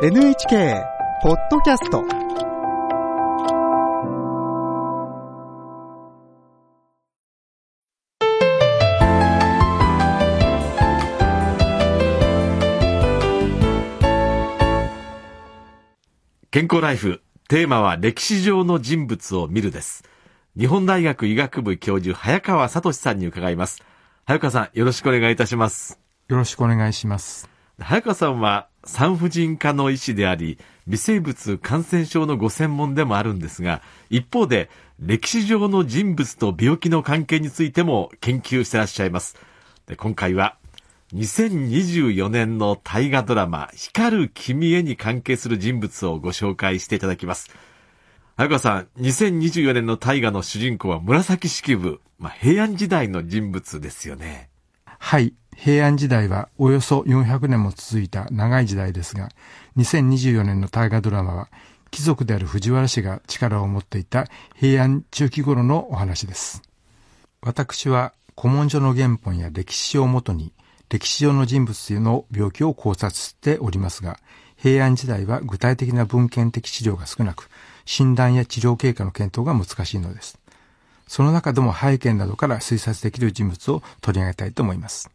[0.00, 0.86] NHK
[1.24, 2.04] ポッドキャスト。
[16.52, 20.04] 健康ライフテーマは歴史上の人物を見るです。
[20.56, 23.82] 日本大学医学部教授早川聡さんに伺います。
[24.26, 25.98] 早川さんよろしくお願いいたします。
[26.28, 27.57] よろしくお願いします。
[27.80, 39.36] 早川さんは産婦人科の医師であり微生物感染症のご専門でもあるんですが一方で歴史上の人物と病気の関係についても研究してらっしゃいます。
[39.86, 40.56] で今回は
[41.14, 47.48] 2024年の大河ドラマ光る君へに関係する人物をご紹介していただきます。
[48.36, 54.50] 早川さん2024年の大河の主人公は紫式部、まあ、平安時代の人物ですよね。
[54.98, 55.34] はい。
[55.56, 59.28] 平安時代はおよそ400年も続いた長い時代ですが、
[59.76, 61.48] 2024年の大河ドラマは、
[61.90, 66.62] 貴族である藤原氏が力を持っていた平安中期頃のお話です。
[67.40, 70.52] 私は古文書の原本や歴史書をもとに、
[70.90, 74.20] 歴史上の人物の病気を考察しておりますが、
[74.56, 77.50] 平安時代は具体的な文献的資料が少なく、
[77.84, 80.37] 診断や治療経過の検討が難しいのです。
[81.08, 85.10] その中でも背景などから推察できる人物を取り上げたいと思います。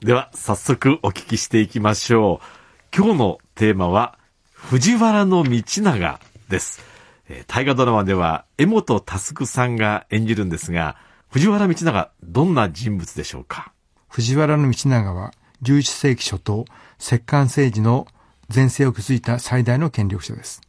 [0.00, 2.46] では、早速お聞きしていきましょう。
[2.94, 4.18] 今日のテーマは、
[4.52, 6.82] 藤原道長です。
[7.28, 10.96] えー大河ドラマでは、江本佑さんが演じるんですが、
[11.30, 13.72] 藤原道長、どんな人物でしょうか？
[14.08, 16.66] 藤原道長は11世紀初頭、
[16.98, 18.06] 摂関政治の
[18.54, 20.60] 前世を築いた最大の権力者です。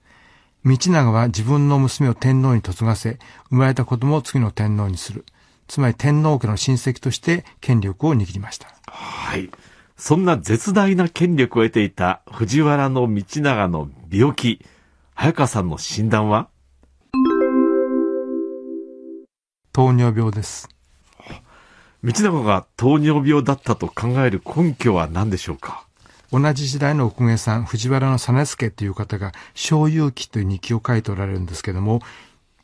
[0.66, 5.24] 道長は自分の娘を天皇に嫁がせ、生まれた子供を次の天皇にする。
[5.68, 8.68] つまり天皇家の親戚として権力を握りました。
[8.88, 9.52] はい。
[9.96, 14.66] そんな絶大な権力を得ていた藤原道長の病気、
[15.14, 16.50] 早川さんの診断は？
[19.72, 20.68] 糖尿病です。
[22.04, 25.85] 道長が糖尿病だったと考える根拠は何でしょうか？
[26.32, 32.02] 同じ時代のお公家さん、藤原の実助という方が、小遊記という日記を書いておられるんですけども、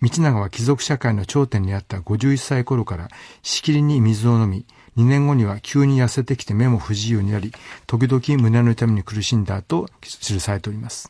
[0.01, 3.09] 道長は貴族社会の頂点にあった51歳頃から、
[3.43, 4.65] しきりに水を飲み、
[4.97, 7.53] 2年後には急に痩せてきて目も不自由になり、
[7.85, 11.09] 時々胸の痛みに苦しんだと記されております。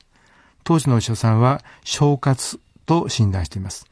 [0.63, 3.85] 当時のお医者さんは、消活と診断しています。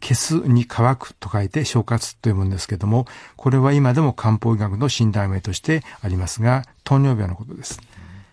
[0.00, 3.06] 消すに乾くと書いて消活と読むんですけども、
[3.36, 7.80] これは今でも漢方医学の診断名としてありますが、糖尿病のことです。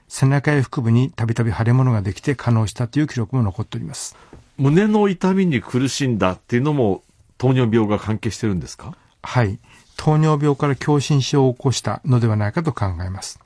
[0.08, 4.16] 背中や腹部にたびたび腫れ物ができて可能したという記録も残っております。
[4.58, 7.04] 胸の痛みに苦しんだっていうのも
[7.38, 8.96] 糖尿病が関係してるんですか？
[9.22, 9.60] はい。
[9.98, 13.40] 糖尿病から狭心症を起こしたのではないかと考えます。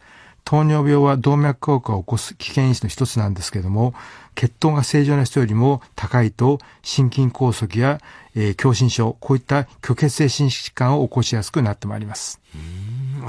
[0.44, 3.94] 糖尿病は動脈硬化を起こす危険因子の一つなんですけれども、
[4.36, 8.00] 血糖が正常な人よりも高いと心筋梗塞や、
[8.36, 12.40] えー狭心症、こういった虚血性心疾患を起こしやすくなってまいります。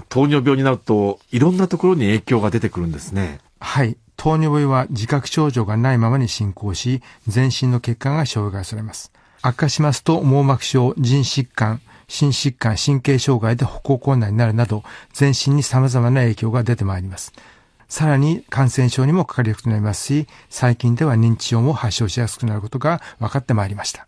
[0.08, 3.40] 糖尿病になるといろんなところに影響が出てくるんですね。
[3.60, 3.96] はい。
[4.16, 9.12] 糖尿病は自覚症状がないままに進行し、全身の血管が障害されます。
[9.42, 14.82] 悪化しますと網膜症、腎疾患、心疾患、神経障害で歩行困難になるなど、
[15.12, 17.32] 全身に様々な影響が出てまいります。
[17.88, 24.06] さらに感染症にもかかりやすくなりますし、最近では認知症も発症しやすくなることが分かってまいりました。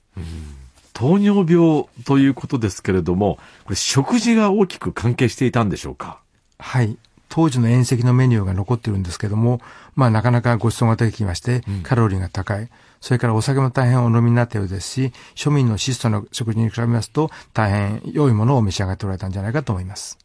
[0.94, 6.20] 糖尿病ということですけれども、これ食事が大きく関係していたんでしょうか？
[6.58, 6.96] はい。
[7.28, 9.60] 当時の宴席のメニューが残っているんですけども、
[9.96, 12.70] まあなかなかご馳走が出てきまして、カロリーが高い。
[13.04, 20.16] それからお酒も大変お飲みになったようですし、庶民の質素な食事に比べますと、大変良いものを召し上がっておられたんじゃないかと思います。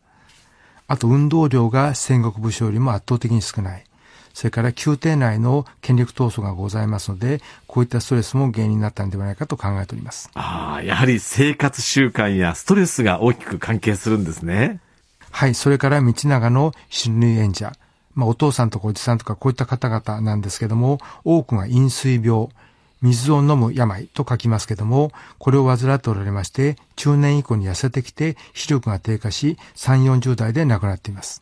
[0.88, 3.84] あと運動量が戦国武将よりも圧倒的に少ない。
[4.34, 10.30] それから宮廷内の権力闘争がございますので、こういったストレスも原因になったのではないかと考えております。
[10.36, 14.80] ああ、やはり生活習慣やストレスが大きく関係するんですね。
[15.32, 17.74] はい、それから道長の親類縁者。
[18.16, 22.48] まあ、お父さんとかおじさんとかこういった方々なんですけども、多くが飲水病、
[23.01, 31.42] 水を飲む病と書きますけども、これを患っておられまして、中年以降に痩せてきて、視力が低下し、3、40代で亡くなっています。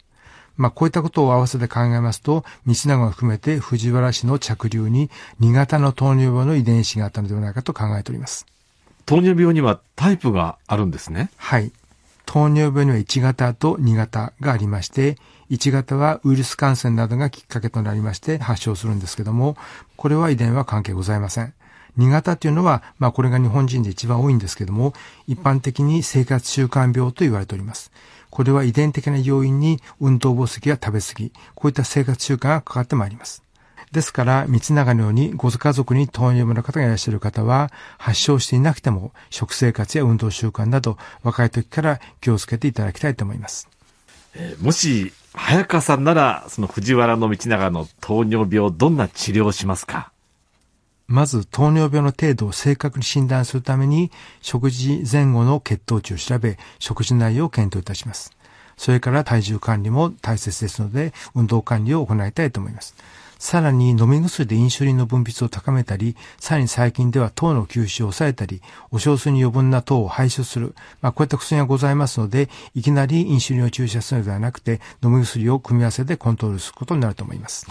[0.58, 5.10] まあ、こういったことを合わせて考えますと、道長を含めて藤原氏の着流に
[5.40, 8.46] 2型の糖尿病の遺伝子があったのではないかと考えております。
[9.06, 11.30] 糖尿病にはタイプがあるんですね。
[11.38, 11.72] はい。
[12.26, 15.18] 糖尿病には1型と2型がありまして、
[15.50, 19.58] 1型はウイルス感染などがきっかけとなりまして発症するんですけども、
[19.96, 21.54] これは遺伝は関係ございません。
[21.98, 24.94] 2型というのは、まあこれが日本人で一番多いんですけども、
[25.28, 27.92] 一般的に生活習慣病と言われております。
[28.30, 33.42] これは遺伝的な要因に運動不足や食べ過ぎ、こういった生活習慣がかかってまいります。
[33.92, 43.70] ですから、道長のようにご家族に糖尿病の方がいらっしゃる方は、発症していなくても、食生活や運動習慣など、若い時から気をつけていただきたいと思います。
[44.36, 50.12] えー、もし、早川さんなら、その藤原道長の糖尿病、どんな治療をしますか？
[51.08, 54.12] まず、糖尿病の程度を正確に診断するために、
[54.42, 58.34] 食事前後の血糖値を調べ、食事内容を検討いたします。
[58.76, 62.94] それから体重管理も大切ですので、運動管理を行いたいと思います。
[63.40, 68.62] さらに飲み薬でインシュリンの分泌を高めたり、さらに最近では糖の吸収を抑えたり、
[68.92, 77.68] お小水に余分な糖を排出する、まあ、こういった薬がございますので、いきなりインシュリンを注射するのではなくて、飲み薬を組み合わせてコントロールすることになると思います。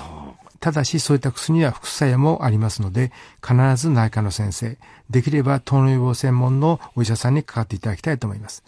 [0.60, 3.12] ただし、そういった薬には副作用もありますので、
[3.46, 4.78] 必ず内科の先生、
[5.10, 8.64] できれば糖尿病専門のお医者さんにかかっていただきたいと思います。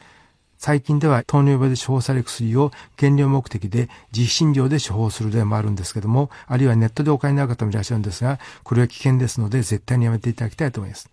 [0.59, 11.09] 最近では糖尿病で処方される薬を減量目的で自費診療で処方する例もあるんですけども、あるいはネットでお買いになる方もいらっしゃるんですが、これは危険ですので絶対にやめていただきたいと思います。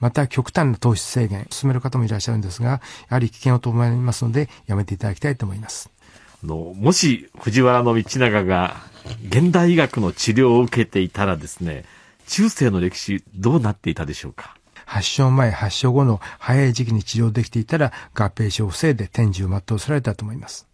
[0.00, 2.80] また極端な糖質制限、進める方もいらっしゃるんですが、や
[3.10, 5.90] はり危険を伴いますので、やめていただきたいと思います。
[6.42, 8.76] あの、もし藤原道長が
[9.28, 11.84] 現代医学の治療を受けていたらですね、
[12.26, 14.57] 中世の歴史どうなっていたでしょうか？
[14.88, 20.66] 発症前、発症後の早い時期に治療できていたら合併症を防いで天寿を全うされたと思います。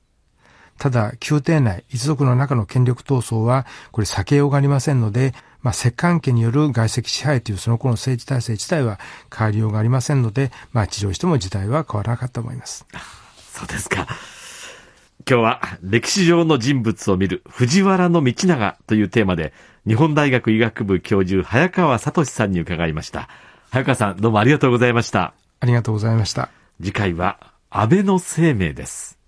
[0.78, 9.00] ただ、宮廷内、一族の中の権力闘争は、これ避けようがありませんので、まあ、石棺家による外籍支配というその頃の政治体制自体は
[9.36, 12.86] 変わりようがありませんので、まあ、治療しても時代は変わらなかったと思います。
[13.52, 14.06] そうですか。
[15.28, 19.54] 今日は歴史上の人物を見る藤原道長というテーマで
[19.86, 23.28] 日本大学医学部教授早川聡さんに伺いました。
[23.74, 25.34] 早川さん、どうもありがとうございました。
[25.58, 26.48] ありがとうございました。
[26.80, 29.18] 次回は、安倍の生命です。